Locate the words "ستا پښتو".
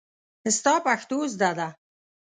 0.57-1.17